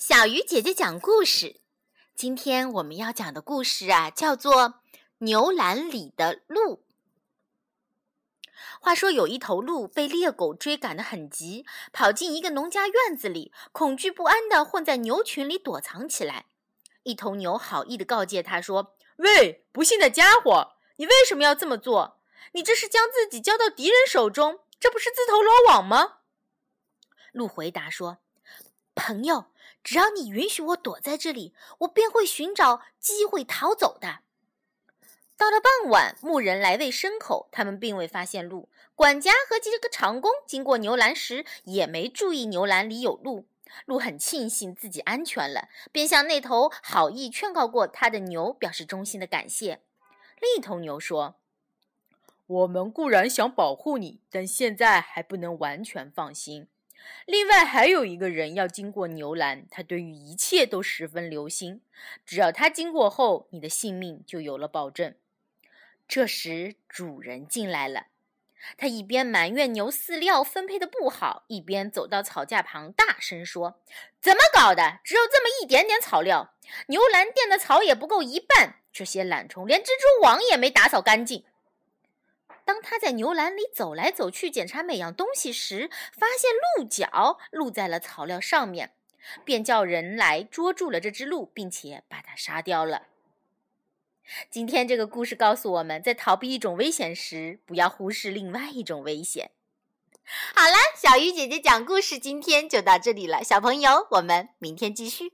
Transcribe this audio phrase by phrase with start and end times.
[0.00, 1.60] 小鱼姐姐讲故事。
[2.16, 4.54] 今天我们要讲的故事啊，叫做
[5.18, 6.76] 《牛栏里的鹿》。
[8.80, 16.46] 话说有一头鹿被猎狗追赶得很急，跑进一个农家院子里，恐惧不安地混在牛群里躲藏起来。
[17.02, 22.18] 一头牛好意地告诫他说：“喂，不幸的家伙，你为什么要这么做？
[22.52, 26.20] 你这是将自己交到敌人手中，这不是自投罗网吗？”
[27.32, 28.16] 鹿回答说。
[28.96, 29.46] 朋友，
[29.82, 34.20] 只要你允许我躲在这里，我便会寻找机会逃走的。
[35.36, 38.68] 到了傍晚，牧人来喂牲口，他们并未发现鹿。
[38.94, 43.46] 管家和几个长工经过牛栏时，也没注意牛栏里有鹿。
[43.86, 49.80] 鹿很庆幸自己安全了，便向那头好意劝告过他的牛表示衷心的感谢。
[50.40, 51.36] 另一头牛说
[52.46, 56.68] ：“我们固然想保护你，但现在还不能完全放心。”
[57.26, 61.80] 另外还有一个人要经过牛栏，他对于一切都十分留心。
[62.24, 65.14] 只要他经过后，你的性命就有了保证。
[66.08, 68.06] 这时主人进来了，
[68.76, 73.80] 他一边埋怨牛饲料分配的不好，一边走到草架旁，大声说
[74.20, 74.98] ：“怎么搞的？
[75.04, 76.54] 只有这么一点点草料，
[76.88, 78.76] 牛栏垫的草也不够一半。
[78.92, 81.44] 这些懒虫连蜘蛛网也没打扫干净。”
[82.64, 88.92] 当他在牛栏里走来走去检查每样东西时，发现鹿角露在了草料上面，
[89.44, 93.08] 便叫人来捉住了这只鹿，并且把它杀掉了。
[94.48, 99.50] 今天这个故事告诉我们在逃避一种危险时，不要忽视另外一种危险。
[100.54, 105.32] 好了，小鱼姐姐讲故事今天就到这里了，小朋友，我们明天继续。